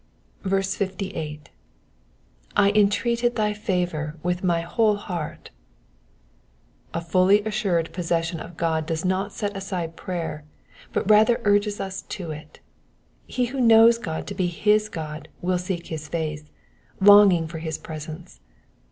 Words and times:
58. 0.41 1.49
/ 1.93 2.55
intrmted 2.57 3.35
thy 3.35 3.53
favour 3.53 4.15
with 4.23 4.43
my 4.43 4.61
whole 4.61 4.95
heart, 4.95 5.51
^"^ 6.93 6.99
A 6.99 6.99
fully 7.01 7.45
assured 7.45 7.93
pos 7.93 8.07
session 8.07 8.39
of 8.39 8.57
God 8.57 8.87
does 8.87 9.05
not 9.05 9.31
set 9.31 9.55
aside 9.55 9.95
prayer, 9.95 10.43
but 10.91 11.07
rather 11.07 11.39
urges 11.43 11.79
us 11.79 12.01
to 12.17 12.31
it; 12.31 12.61
he 13.27 13.45
who 13.45 13.61
knows 13.61 13.99
God 13.99 14.25
to 14.25 14.33
be 14.33 14.47
his 14.47 14.89
God 14.89 15.27
will 15.39 15.59
seek 15.59 15.85
his 15.85 16.07
face, 16.07 16.45
longing 16.99 17.47
for 17.47 17.59
his 17.59 17.77
presence. 17.77 18.39